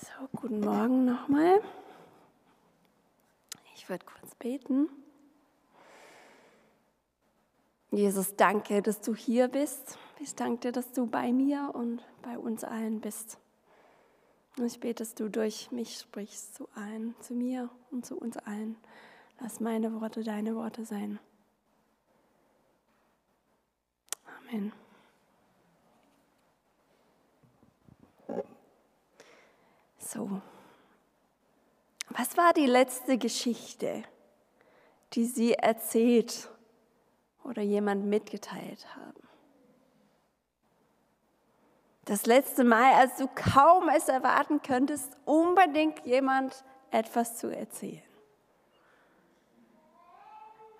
[0.00, 1.60] So, guten Morgen nochmal.
[3.76, 4.88] Ich würde kurz beten.
[7.92, 9.98] Jesus, danke, dass du hier bist.
[10.18, 13.38] Ich danke dir, dass du bei mir und bei uns allen bist.
[14.58, 18.36] Und ich bete, dass du durch mich sprichst zu allen, zu mir und zu uns
[18.36, 18.76] allen.
[19.38, 21.20] Lass meine Worte deine Worte sein.
[24.48, 24.72] Amen.
[30.14, 30.30] So,
[32.10, 34.04] was war die letzte Geschichte,
[35.14, 36.48] die Sie erzählt
[37.42, 39.28] oder jemand mitgeteilt haben?
[42.04, 48.02] Das letzte Mal, als du kaum es erwarten könntest, unbedingt jemand etwas zu erzählen.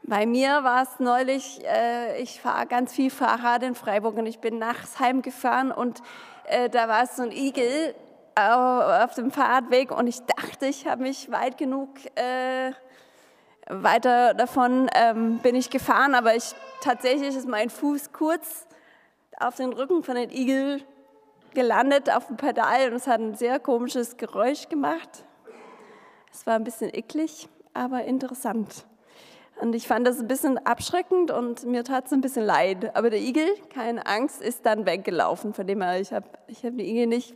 [0.05, 4.39] Bei mir war es neulich, äh, ich fahre ganz viel Fahrrad in Freiburg und ich
[4.39, 6.03] bin nachts heimgefahren und
[6.45, 7.97] äh, da war so ein Igel,
[8.37, 12.73] auf dem Fahrradweg und ich dachte, ich habe mich weit genug äh,
[13.69, 18.67] weiter davon ähm, bin ich gefahren, aber ich tatsächlich ist mein Fuß kurz
[19.39, 20.83] auf den Rücken von dem Igel
[21.55, 25.25] gelandet auf dem Pedal und es hat ein sehr komisches Geräusch gemacht.
[26.33, 28.87] Es war ein bisschen eklig, aber interessant.
[29.61, 32.97] Und ich fand das ein bisschen abschreckend und mir tat es ein bisschen leid.
[32.97, 35.55] Aber der Igel, keine Angst, ist dann weggelaufen.
[35.55, 37.35] Von dem her, ich habe ich hab den Igel nicht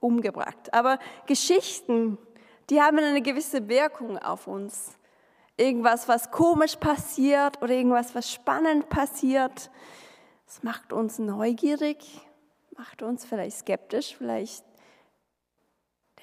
[0.00, 0.72] umgebracht.
[0.72, 2.18] Aber Geschichten,
[2.70, 4.96] die haben eine gewisse Wirkung auf uns.
[5.56, 9.70] Irgendwas, was komisch passiert oder irgendwas, was spannend passiert,
[10.46, 11.98] das macht uns neugierig,
[12.76, 14.64] macht uns vielleicht skeptisch, vielleicht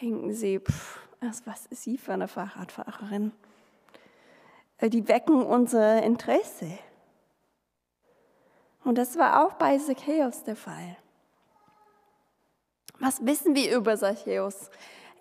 [0.01, 0.99] denken sie, pff,
[1.45, 3.31] was ist sie für eine Fahrradfahrerin?
[4.77, 6.77] Äh, die wecken unser Interesse.
[8.83, 10.97] Und das war auch bei Zacchaeus der Fall.
[13.03, 14.69] Was wissen wir über Zacchaeus?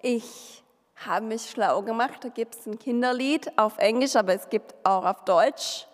[0.02, 0.62] Ich
[1.04, 2.22] habe mich schlau gemacht.
[2.22, 5.88] Da gibt es ein Kinderlied auf Englisch, aber es gibt auch auf Deutsch,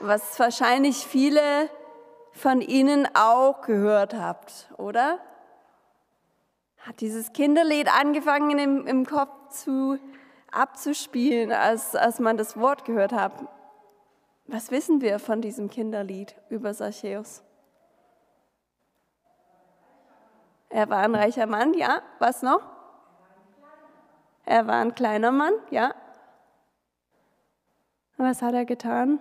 [0.00, 1.68] was wahrscheinlich viele
[2.32, 5.18] von Ihnen auch gehört habt, oder?
[6.78, 9.98] Hat dieses Kinderlied angefangen im, im Kopf zu,
[10.50, 13.32] abzuspielen, als, als man das Wort gehört hat.
[14.46, 17.42] Was wissen wir von diesem Kinderlied über Zacchaeus?
[20.70, 22.02] Er war ein reicher Mann, ja.
[22.18, 22.60] Was noch?
[24.44, 25.94] Er war ein kleiner Mann, ja.
[28.16, 29.20] Was hat er getan?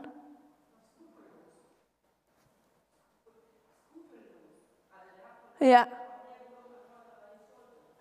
[5.60, 5.88] Ja.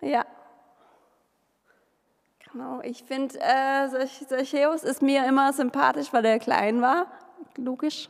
[0.01, 0.25] Ja.
[2.51, 7.07] Genau, ich finde, äh, Zacchaeus ist mir immer sympathisch, weil er klein war.
[7.55, 8.09] Logisch.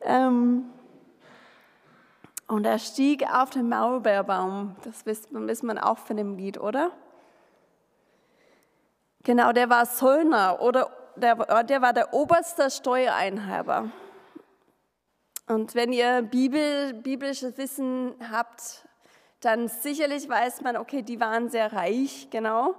[0.00, 0.70] Ähm,
[2.52, 4.76] und er stieg auf den Maulbeerbaum.
[4.84, 6.90] Das wisst, wisst man auch von dem Lied, oder?
[9.22, 13.90] Genau, der war Söllner oder der, der war der oberste Steuereinhaber.
[15.48, 18.86] Und wenn ihr Bibel, biblisches Wissen habt,
[19.40, 22.74] dann sicherlich weiß man, okay, die waren sehr reich, genau.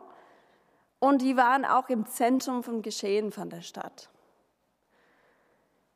[1.00, 4.13] Und die waren auch im Zentrum vom Geschehen von der Stadt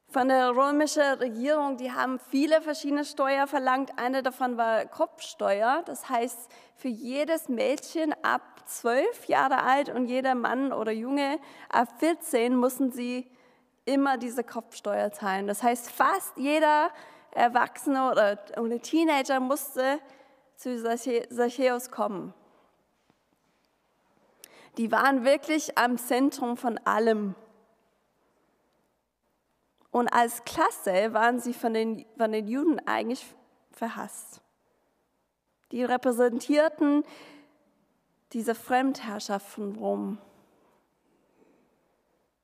[0.10, 3.92] von der römischen Regierung, die haben viele verschiedene Steuern verlangt.
[3.98, 5.84] Eine davon war Kopfsteuer.
[5.86, 11.90] Das heißt, für jedes Mädchen ab zwölf Jahre alt und jeder Mann oder Junge ab
[12.00, 13.30] 14 mussten sie
[13.86, 15.48] immer diese Kopfsteuer zahlen.
[15.48, 16.90] Das heißt, fast jeder
[17.32, 18.38] Erwachsene oder,
[18.82, 20.00] Teenager musste
[20.56, 22.34] zu Zacchaeus kommen.
[24.78, 27.36] Die waren wirklich am Zentrum von allem.
[29.98, 33.26] Und als Klasse waren sie von den, von den Juden eigentlich
[33.72, 34.42] verhasst.
[35.72, 37.04] Die repräsentierten
[38.32, 40.20] diese Fremdherrschaft von Rom.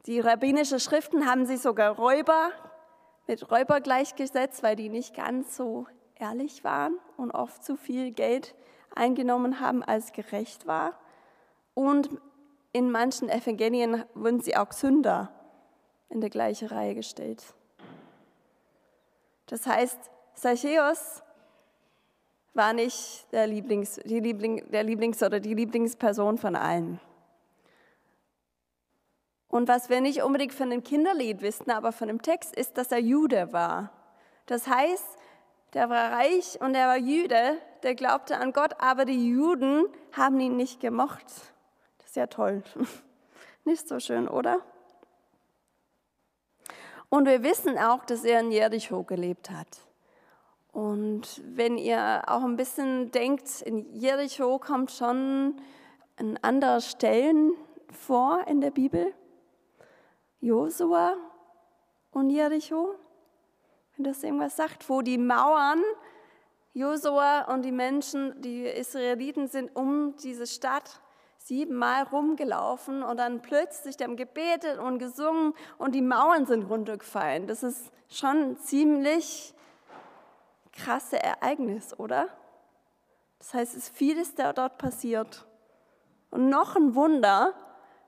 [0.08, 2.50] Die rabbinischen Schriften haben sie sogar Räuber
[3.28, 8.56] mit Räuber gleichgesetzt, weil die nicht ganz so ehrlich waren und oft zu viel Geld
[8.96, 10.98] eingenommen haben, als gerecht war.
[11.75, 12.10] Und
[12.72, 15.31] in manchen Evangelien wurden sie auch Sünder
[16.13, 17.44] in der gleiche Reihe gestellt.
[19.48, 20.00] Das heißt,
[20.36, 21.24] Zacchaeus
[22.54, 27.00] war nicht der, Lieblings, Liebling, der Lieblings- oder die Lieblingsperson von allen.
[29.48, 32.92] Und was wir nicht unbedingt von dem Kinderlied wissen, aber von dem Text, ist, dass
[32.92, 33.92] er Jude war.
[34.45, 35.18] Das heißt,
[35.74, 40.39] der war reich und er war Jude, der glaubte an Gott, aber die Juden haben
[40.39, 41.25] ihn nicht gemocht.
[41.98, 42.63] Das ist ja toll.
[43.65, 44.60] Nicht so schön, oder?
[47.13, 49.68] Und wir wissen auch, dass er in Jericho gelebt hat.
[50.71, 55.62] Und wenn ihr auch ein bisschen denkt, in Jericho kommt schon
[56.15, 57.54] an anderer Stellen
[57.92, 59.13] vor in der Bibel.
[60.42, 61.15] Josua
[62.10, 62.95] und Jericho,
[63.95, 65.83] wenn das irgendwas sagt, wo die Mauern,
[66.74, 71.00] Josua und die Menschen, die Israeliten sind um diese Stadt
[71.44, 77.48] siebenmal rumgelaufen und dann plötzlich, haben gebetet und gesungen und die Mauern sind runtergefallen.
[77.48, 79.54] Das ist schon ein ziemlich
[80.72, 82.30] krasse Ereignis, oder?
[83.40, 85.45] Das heißt, es ist vieles da dort passiert.
[86.31, 87.54] Und noch ein Wunder,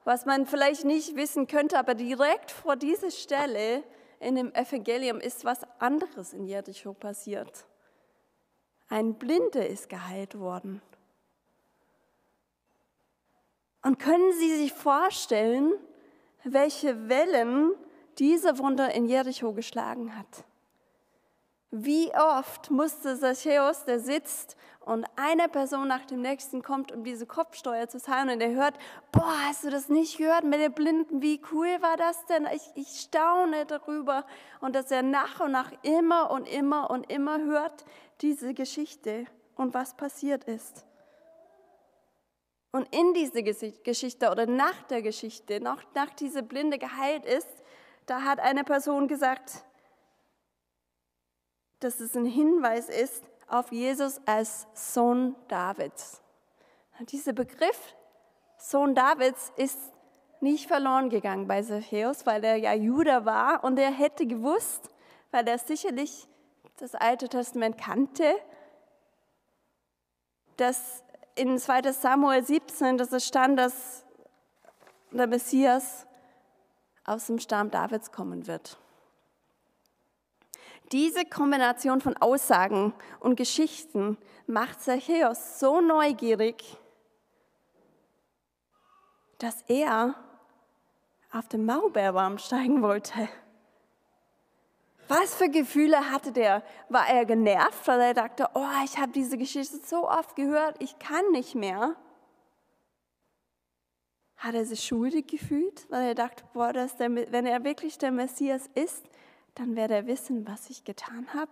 [0.06, 3.84] was man vielleicht nicht wissen könnte, aber direkt vor dieser Stelle
[4.20, 7.66] in dem Evangelium ist was anderes in Jericho passiert.
[8.88, 10.82] Ein Blinde ist geheilt worden.
[13.86, 15.72] Und können Sie sich vorstellen,
[16.44, 17.72] welche Wellen
[18.18, 20.44] diese Wunder in Jericho geschlagen hat?
[21.70, 27.28] Wie oft musste Zachäus, der sitzt und eine Person nach dem nächsten kommt, um diese
[27.28, 28.74] Kopfsteuer zu zahlen und er hört,
[29.12, 31.22] boah, hast du das nicht gehört mit den Blinden?
[31.22, 32.48] Wie cool war das denn?
[32.56, 34.26] Ich, ich staune darüber.
[34.62, 37.86] Und dass er nach und nach immer und immer und immer hört
[38.22, 40.88] diese Geschichte und was passiert ist.
[42.76, 47.48] Und in diese Geschichte oder nach der Geschichte, nach, nach diese Blinde geheilt ist,
[48.06, 49.64] da hat eine Person gesagt,
[51.80, 56.22] dass es ein Hinweis ist auf Jesus als Sohn Davids.
[57.00, 57.96] Dieser Begriff
[58.58, 59.80] Sohn Davids ist
[60.42, 64.90] nicht verloren gegangen bei Zachäus, weil er ja Judah war und er hätte gewusst,
[65.32, 66.28] weil er sicherlich
[66.76, 68.36] das Alte Testament kannte,
[70.58, 71.05] dass
[71.36, 74.06] in 2 Samuel 17, dass es stand, dass
[75.12, 76.08] der Messias
[77.04, 78.78] aus dem Stamm Davids kommen wird.
[80.92, 84.18] Diese Kombination von Aussagen und Geschichten
[84.48, 86.78] macht Zachäus so neugierig,
[89.40, 90.16] dass er
[91.32, 93.28] auf den Maulbeerbaum steigen wollte.
[95.08, 96.64] Was für Gefühle hatte der?
[96.90, 100.98] War er genervt, weil er dachte, oh, ich habe diese Geschichte so oft gehört, ich
[100.98, 101.96] kann nicht mehr?
[104.38, 108.68] Hat er sich schuldig gefühlt, weil er dachte, boah, der, wenn er wirklich der Messias
[108.74, 109.06] ist,
[109.54, 111.52] dann wird er wissen, was ich getan habe?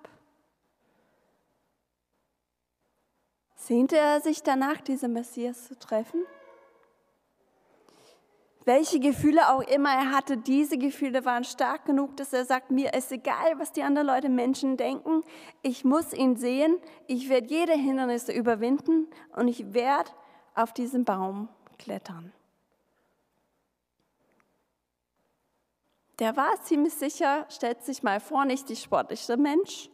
[3.55, 6.25] Sehnte er sich danach, diesen Messias zu treffen?
[8.65, 12.93] Welche Gefühle auch immer er hatte, diese Gefühle waren stark genug, dass er sagt, mir
[12.93, 15.23] ist egal, was die anderen Leute Menschen denken,
[15.61, 16.77] ich muss ihn sehen,
[17.07, 20.11] ich werde jede Hindernisse überwinden und ich werde
[20.55, 22.31] auf diesen Baum klettern.
[26.19, 29.89] Der war ziemlich sicher, stellt sich mal vor, nicht die sportlichste Mensch.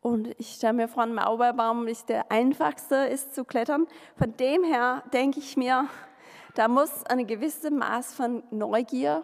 [0.00, 3.86] Und ich stelle mir vor, ein Mauerbaum ist der einfachste ist zu klettern.
[4.16, 5.88] Von dem her denke ich mir,
[6.58, 9.22] da muss ein gewisses Maß von Neugier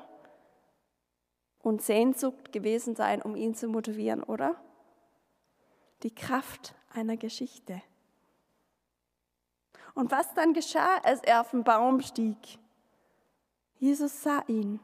[1.59, 4.55] und Sehnsucht gewesen sein, um ihn zu motivieren, oder?
[6.05, 7.83] Die Kraft einer Geschichte.
[9.95, 12.37] Und was dann geschah, als er auf den Baum stieg?
[13.79, 14.79] Jesus sah ihn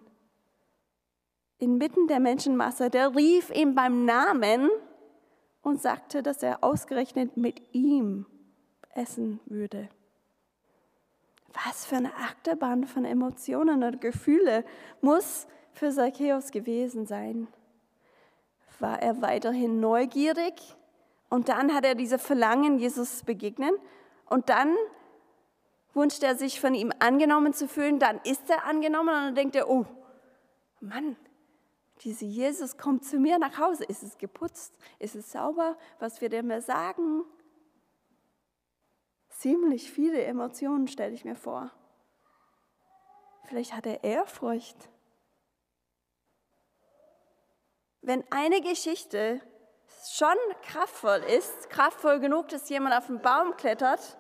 [1.59, 2.91] inmitten der Menschenmasse.
[2.91, 4.71] Der rief ihn beim Namen
[5.63, 8.27] und sagte, dass er ausgerechnet mit ihm
[8.93, 9.89] essen würde.
[11.53, 14.65] Was für eine Achterbahn von Emotionen und Gefühle
[15.01, 17.49] muss für Zacchaeus gewesen sein.
[18.79, 20.55] War er weiterhin neugierig
[21.29, 23.75] und dann hat er diese Verlangen, Jesus begegnen
[24.27, 24.75] und dann
[25.93, 29.57] wünscht er sich von ihm angenommen zu fühlen, dann ist er angenommen und dann denkt
[29.57, 29.85] er, oh
[30.81, 31.17] Mann,
[32.03, 33.85] dieser Jesus kommt zu mir nach Hause.
[33.85, 34.79] Ist es geputzt?
[34.99, 35.77] Ist es sauber?
[35.99, 37.25] Was wird er mir sagen?
[39.41, 41.71] Ziemlich viele Emotionen, stelle ich mir vor.
[43.45, 44.77] Vielleicht hat er Ehrfurcht.
[48.03, 49.41] Wenn eine Geschichte
[50.11, 54.19] schon kraftvoll ist, kraftvoll genug, dass jemand auf den Baum klettert,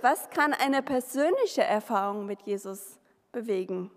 [0.00, 2.98] was kann eine persönliche Erfahrung mit Jesus
[3.32, 3.90] bewegen?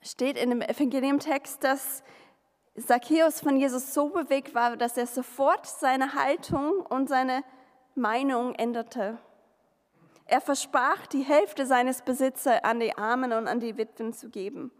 [0.00, 2.02] Steht in dem Evangeliumtext, dass
[2.78, 7.44] Zacchaeus von Jesus so bewegt war, dass er sofort seine Haltung und seine
[7.94, 9.18] Meinung änderte.
[10.24, 14.70] Er versprach, die Hälfte seines Besitzes an die Armen und an die Witwen zu geben.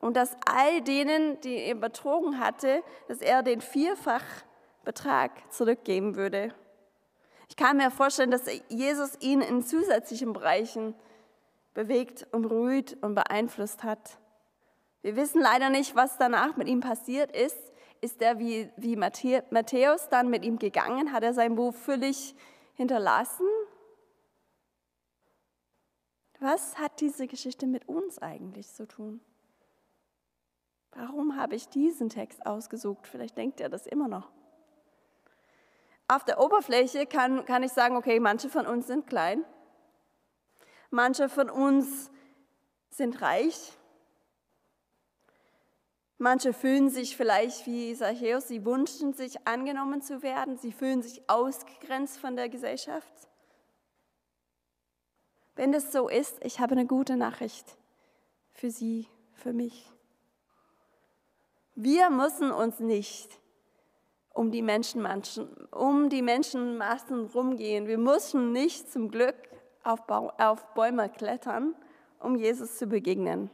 [0.00, 6.54] Und dass all denen, die er betrogen hatte, dass er den Vierfachbetrag zurückgeben würde.
[7.48, 10.94] Ich kann mir vorstellen, dass Jesus ihn in zusätzlichen Bereichen
[11.74, 14.18] bewegt, umrührt und beeinflusst hat.
[15.06, 17.56] Wir wissen leider nicht, was danach mit ihm passiert ist.
[18.00, 21.12] Ist er wie, wie Matthäus dann mit ihm gegangen?
[21.12, 22.34] Hat er sein Buch völlig
[22.74, 23.46] hinterlassen?
[26.40, 29.20] Was hat diese Geschichte mit uns eigentlich zu tun?
[30.90, 33.06] Warum habe ich diesen Text ausgesucht?
[33.06, 34.32] Vielleicht denkt er das immer noch.
[36.08, 39.44] Auf der Oberfläche kann, kann ich sagen, okay, manche von uns sind klein,
[40.90, 42.10] manche von uns
[42.90, 43.78] sind reich,
[46.18, 51.28] manche fühlen sich vielleicht wie Zachäus, sie wünschen sich angenommen zu werden, sie fühlen sich
[51.28, 53.12] ausgegrenzt von der Gesellschaft.
[55.54, 57.76] Wenn das so ist, ich habe eine gute Nachricht
[58.52, 59.90] für Sie, für mich.
[61.74, 63.40] Wir müssen uns nicht
[64.32, 67.86] um die, Menschenmassen, um die Menschenmassen rumgehen.
[67.86, 69.36] Wir müssen nicht zum Glück
[69.82, 70.06] auf
[70.74, 71.74] Bäume klettern,
[72.20, 73.50] um Jesus zu begegnen.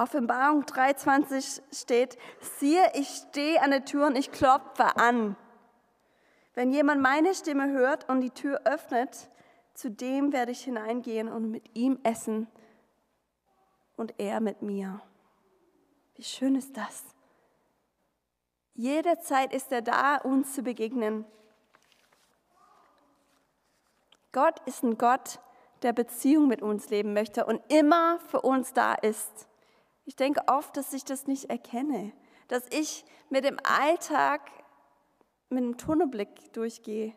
[0.00, 2.16] Offenbarung 3,20 steht:
[2.58, 5.36] Siehe, ich stehe an der Tür und ich klopfe an.
[6.54, 9.28] Wenn jemand meine Stimme hört und die Tür öffnet,
[9.74, 12.48] zu dem werde ich hineingehen und mit ihm essen
[13.96, 15.02] und er mit mir.
[16.14, 17.04] Wie schön ist das?
[18.72, 21.26] Jederzeit ist er da, uns zu begegnen.
[24.32, 25.40] Gott ist ein Gott,
[25.82, 29.49] der Beziehung mit uns leben möchte und immer für uns da ist.
[30.10, 32.10] Ich denke oft, dass ich das nicht erkenne,
[32.48, 34.40] dass ich mit dem Alltag
[35.50, 37.14] mit einem Tunnelblick durchgehe.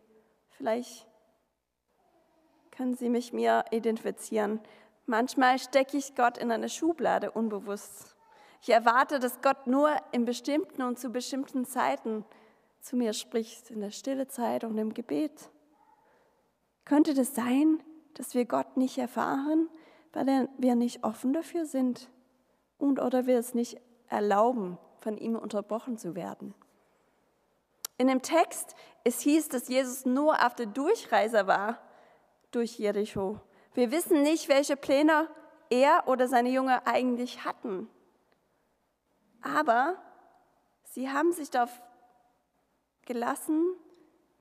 [0.52, 1.08] Vielleicht
[2.70, 4.60] können Sie mich mir identifizieren.
[5.08, 8.16] Manchmal stecke ich Gott in eine Schublade unbewusst.
[8.62, 12.24] Ich erwarte, dass Gott nur in bestimmten und zu bestimmten Zeiten
[12.80, 15.50] zu mir spricht, in der stille Zeit und im Gebet.
[16.86, 17.82] Könnte das sein,
[18.14, 19.68] dass wir Gott nicht erfahren,
[20.12, 22.08] weil wir nicht offen dafür sind
[22.84, 26.54] und oder wir es nicht erlauben, von ihm unterbrochen zu werden?
[27.98, 28.76] In dem Text
[29.06, 31.80] es hieß, dass Jesus nur auf der Durchreise war
[32.52, 33.40] durch Jericho.
[33.74, 35.30] Wir wissen nicht, welche Pläne
[35.70, 37.90] er oder seine Jünger eigentlich hatten.
[39.42, 39.98] Aber
[40.84, 41.82] sie haben sich darauf
[43.06, 43.76] gelassen,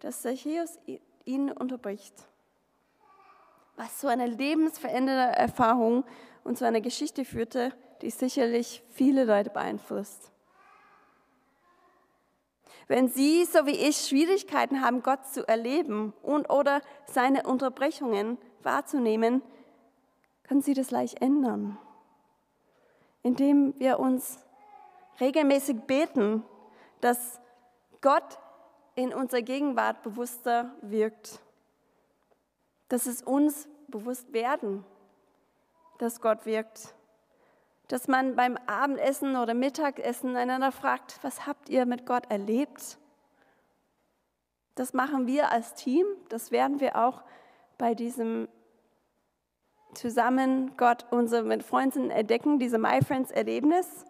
[0.00, 0.78] dass Zacchaeus
[1.24, 2.14] ihnen unterbricht.
[3.76, 6.04] Was zu einer lebensverändernden Erfahrung
[6.44, 7.72] und zu einer Geschichte führte,
[8.02, 10.30] die sicherlich viele Leute beeinflusst.
[12.88, 19.40] Wenn Sie, so wie ich, Schwierigkeiten haben, Gott zu erleben und oder seine Unterbrechungen wahrzunehmen,
[20.42, 21.78] können Sie das leicht ändern,
[23.22, 24.44] indem wir uns
[25.20, 26.44] regelmäßig beten,
[27.00, 27.40] dass
[28.00, 28.38] Gott
[28.94, 31.40] in unserer Gegenwart bewusster wirkt,
[32.88, 34.84] dass es uns bewusst werden,
[35.98, 36.94] dass Gott wirkt
[37.88, 42.98] dass man beim Abendessen oder Mittagessen einander fragt, was habt ihr mit Gott erlebt?
[44.74, 47.22] Das machen wir als Team, das werden wir auch
[47.78, 48.48] bei diesem
[49.94, 54.06] zusammen Gott unsere mit Freunden entdecken, diese My Friends Erlebnis.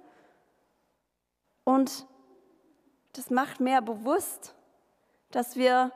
[1.64, 2.06] Und
[3.14, 4.54] das macht mehr bewusst,
[5.30, 5.92] dass wir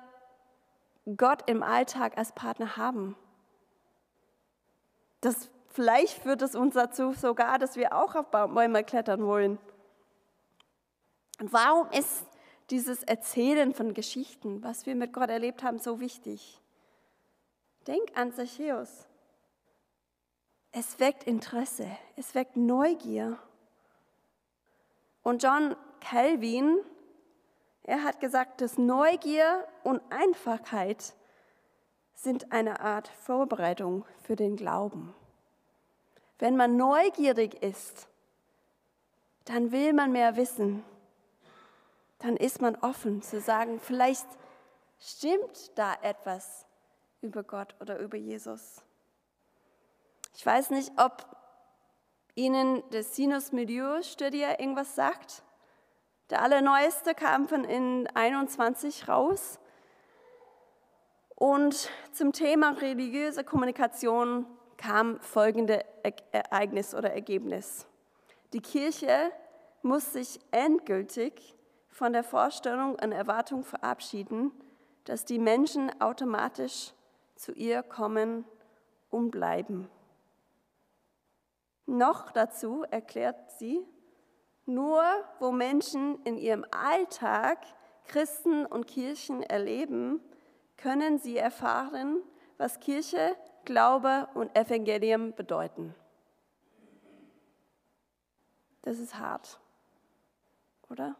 [1.16, 3.16] Gott im Alltag als Partner haben.
[5.20, 9.58] Das Vielleicht führt es uns dazu sogar, dass wir auch auf Bäume klettern wollen.
[11.38, 12.24] Und warum ist
[12.70, 16.62] dieses Erzählen von Geschichten, was wir mit Gott erlebt haben, so wichtig?
[17.86, 19.06] Denk an Zacchaeus.
[20.72, 23.38] Es weckt Interesse, es weckt Neugier.
[25.22, 26.78] Und John Calvin,
[27.82, 31.12] er hat gesagt, dass Neugier und Einfachheit
[32.14, 35.14] sind eine Art Vorbereitung für den Glauben.
[36.38, 38.08] Wenn man neugierig ist,
[39.46, 40.84] dann will man mehr wissen.
[42.18, 44.26] Dann ist man offen zu sagen, vielleicht
[44.98, 46.66] stimmt da etwas
[47.20, 48.82] über Gott oder über Jesus.
[50.34, 51.24] Ich weiß nicht, ob
[52.34, 55.42] Ihnen das Sinus Milieu Studie irgendwas sagt.
[56.28, 59.58] Der allerneueste kam von in 21 raus.
[61.34, 65.84] Und zum Thema religiöse Kommunikation kam folgende
[66.32, 67.86] Ereignis oder Ergebnis.
[68.52, 69.32] Die Kirche
[69.82, 71.54] muss sich endgültig
[71.88, 74.52] von der Vorstellung und Erwartung verabschieden,
[75.04, 76.92] dass die Menschen automatisch
[77.36, 78.44] zu ihr kommen
[79.10, 79.88] und bleiben.
[81.86, 83.80] Noch dazu erklärt sie,
[84.66, 85.02] nur
[85.38, 87.58] wo Menschen in ihrem Alltag
[88.06, 90.20] Christen und Kirchen erleben,
[90.76, 92.22] können sie erfahren,
[92.58, 95.94] was Kirche Glaube und Evangelium bedeuten.
[98.80, 99.60] Das ist hart.
[100.88, 101.16] oder?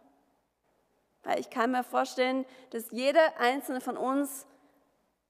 [1.24, 4.46] Weil ich kann mir vorstellen, dass jeder einzelne von uns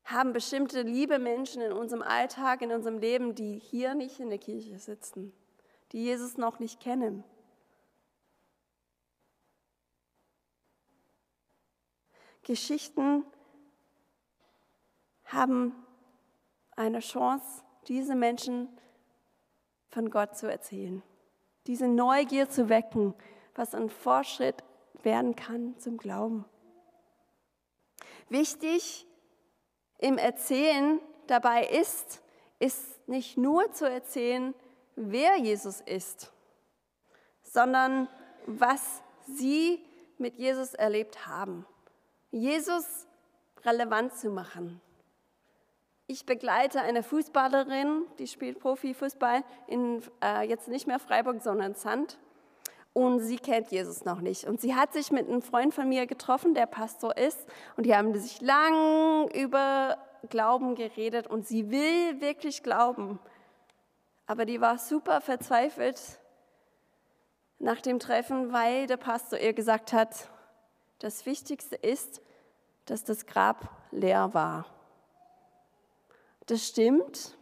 [0.04, 4.38] haben bestimmte liebe Menschen in unserem Alltag, in unserem Leben, die hier nicht in der
[4.38, 5.32] Kirche sitzen,
[5.92, 7.24] die Jesus noch nicht kennen.
[12.42, 13.24] Geschichten
[15.24, 15.85] haben
[16.76, 18.68] eine Chance, diese Menschen
[19.88, 21.02] von Gott zu erzählen,
[21.66, 23.14] diese Neugier zu wecken,
[23.54, 24.62] was ein Fortschritt
[25.02, 26.44] werden kann zum Glauben.
[28.28, 29.06] Wichtig
[29.98, 32.22] im Erzählen dabei ist,
[32.58, 34.54] ist nicht nur zu erzählen,
[34.96, 36.32] wer Jesus ist,
[37.42, 38.08] sondern
[38.46, 39.84] was sie
[40.18, 41.66] mit Jesus erlebt haben.
[42.30, 43.06] Jesus
[43.64, 44.80] relevant zu machen.
[46.08, 52.18] Ich begleite eine Fußballerin, die spielt Profifußball in äh, jetzt nicht mehr Freiburg, sondern Sand.
[52.92, 54.44] Und sie kennt Jesus noch nicht.
[54.44, 57.44] Und sie hat sich mit einem Freund von mir getroffen, der Pastor ist.
[57.76, 59.98] Und die haben sich lang über
[60.30, 61.26] Glauben geredet.
[61.26, 63.18] Und sie will wirklich glauben.
[64.28, 66.00] Aber die war super verzweifelt
[67.58, 70.30] nach dem Treffen, weil der Pastor ihr gesagt hat,
[71.00, 72.22] das Wichtigste ist,
[72.84, 74.66] dass das Grab leer war.
[76.46, 77.36] Das stimmt.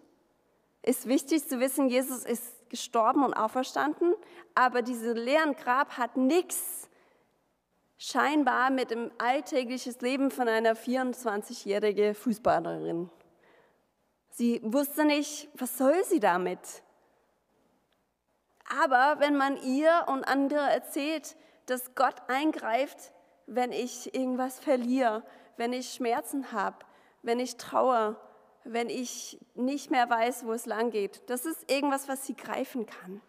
[0.83, 4.15] Ist wichtig zu wissen, Jesus ist gestorben und auferstanden,
[4.55, 6.89] aber dieses leeren Grab hat nichts
[7.97, 13.11] scheinbar mit dem alltäglichen Leben von einer 24-jährigen Fußballerin.
[14.31, 16.83] Sie wusste nicht, was soll sie damit?
[18.83, 23.13] Aber wenn man ihr und andere erzählt, dass Gott eingreift,
[23.47, 25.23] wenn ich irgendwas verliere,
[25.57, 26.79] wenn ich Schmerzen habe,
[27.23, 28.17] wenn ich traue,
[28.65, 31.23] wenn ich nicht mehr weiß, wo es lang geht.
[31.27, 33.21] Das ist irgendwas, was sie greifen kann.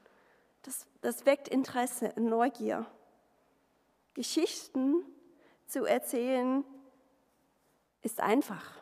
[0.63, 2.85] Das, das weckt Interesse, Neugier.
[4.13, 5.03] Geschichten
[5.67, 6.63] zu erzählen
[8.01, 8.81] ist einfach.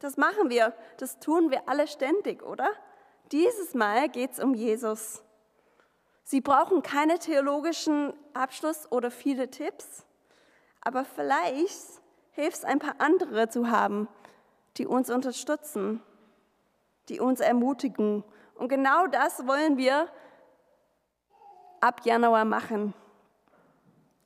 [0.00, 2.68] Das machen wir, das tun wir alle ständig, oder?
[3.32, 5.22] Dieses Mal geht es um Jesus.
[6.24, 10.04] Sie brauchen keine theologischen Abschluss oder viele Tipps,
[10.80, 14.08] aber vielleicht hilft es, ein paar andere zu haben,
[14.78, 16.00] die uns unterstützen,
[17.08, 18.24] die uns ermutigen.
[18.54, 20.08] Und genau das wollen wir
[21.80, 22.94] ab Januar machen.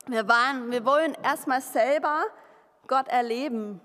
[0.07, 2.23] Wir, waren, wir wollen erstmal selber
[2.87, 3.81] Gott erleben,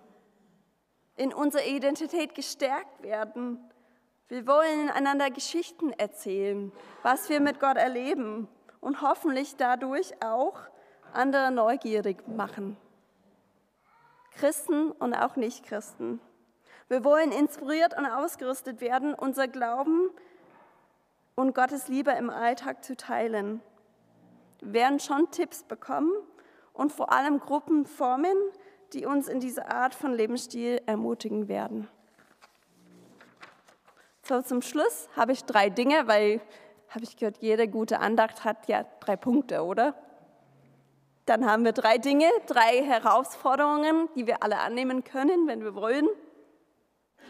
[1.16, 3.60] in unserer Identität gestärkt werden.
[4.28, 8.48] Wir wollen einander Geschichten erzählen, was wir mit Gott erleben
[8.82, 10.60] und hoffentlich dadurch auch
[11.14, 12.78] andere neugierig machen.
[14.32, 16.20] Christen und auch Nichtchristen.
[16.90, 20.10] Wir wollen inspiriert und ausgerüstet werden, unser Glauben
[21.36, 23.62] und Gottes Liebe im Alltag zu teilen.
[24.62, 26.12] Wir werden schon Tipps bekommen
[26.72, 28.38] und vor allem Gruppen formen,
[28.94, 31.90] die uns in dieser Art von Lebensstil ermutigen werden.
[34.24, 36.40] So, zum Schluss habe ich drei Dinge, weil,
[36.90, 39.94] habe ich gehört, jede gute Andacht hat ja drei Punkte, oder?
[41.26, 46.08] Dann haben wir drei Dinge, drei Herausforderungen, die wir alle annehmen können, wenn wir wollen.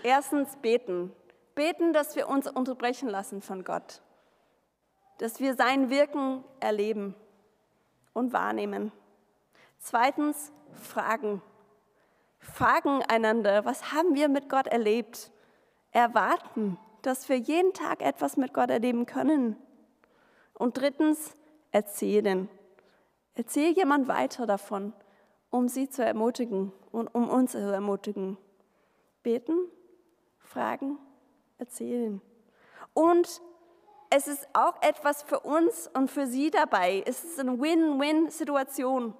[0.03, 1.11] Erstens beten.
[1.55, 4.01] Beten, dass wir uns unterbrechen lassen von Gott.
[5.17, 7.15] Dass wir sein Wirken erleben
[8.13, 8.91] und wahrnehmen.
[9.79, 11.41] Zweitens fragen.
[12.39, 15.31] Fragen einander, was haben wir mit Gott erlebt?
[15.91, 19.57] Erwarten, dass wir jeden Tag etwas mit Gott erleben können.
[20.53, 21.35] Und drittens
[21.71, 22.49] erzählen.
[23.33, 24.93] Erzähl jemand weiter davon,
[25.49, 28.37] um sie zu ermutigen und um uns zu ermutigen.
[29.23, 29.57] Beten
[30.47, 30.97] fragen,
[31.57, 32.21] erzählen.
[32.93, 33.41] Und
[34.09, 37.03] es ist auch etwas für uns und für Sie dabei.
[37.05, 39.13] Es ist eine Win-Win-Situation.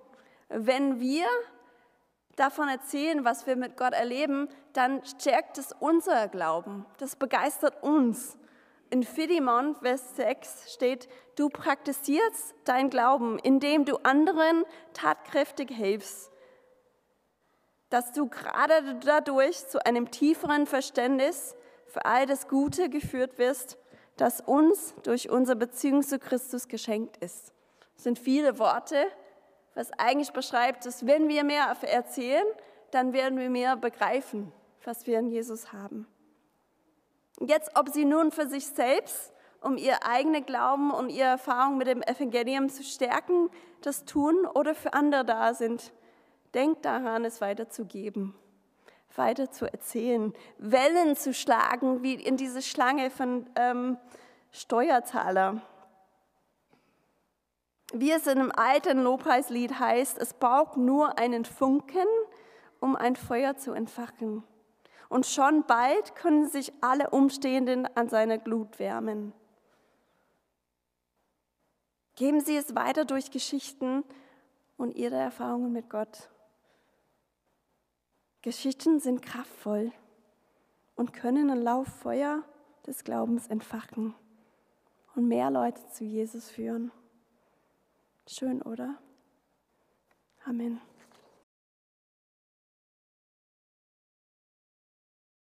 [0.50, 1.26] Wenn wir
[2.38, 6.86] davon erzählen, was wir mit Gott erleben, dann stärkt es unser Glauben.
[7.00, 8.38] Das begeistert uns.
[8.90, 14.64] In Philemon, Vers 6 steht, du praktizierst dein Glauben, indem du anderen
[14.94, 16.32] tatkräftig hilfst
[17.90, 23.78] dass du gerade dadurch zu einem tieferen Verständnis für all das Gute geführt wirst,
[24.18, 27.54] das uns durch unsere Beziehung zu Christus geschenkt ist.
[27.96, 29.08] Das sind viele Worte,
[29.74, 32.46] was eigentlich beschreibt, dass wenn wir mehr erzählen,
[32.92, 34.52] dann werden wir mehr begreifen,
[34.84, 36.08] was wir in Jesus haben.
[37.40, 41.88] Jetzt, ob sie nun für sich selbst, um ihr eigenen Glauben und ihre Erfahrung mit
[41.88, 43.50] dem Evangelium zu stärken,
[43.82, 45.94] das tun oder für andere da sind,
[46.58, 48.34] Denkt daran, es weiterzugeben,
[49.16, 54.00] weiter zu erzählen, Wellen zu schlagen, wie in diese Schlange von ähm,
[54.50, 55.62] Steuerzahler.
[57.94, 62.08] Wie es in einem alten Lobpreislied heißt, es braucht nur einen Funken,
[62.80, 64.44] um ein Feuer zu entfachen.
[65.10, 69.32] Und schon bald können sich alle Umstehenden an seiner Glut wärmen.
[72.16, 74.04] Geben Sie es weiter durch Geschichten
[74.76, 76.32] und Ihre Erfahrungen mit Gott.
[78.48, 79.92] Geschichten sind kraftvoll
[80.96, 82.44] und können ein Lauffeuer
[82.86, 84.16] des Glaubens entfachen
[85.16, 86.94] und mehr Leute zu Jesus führen.
[88.26, 88.96] Schön, oder?
[90.46, 90.80] Amen.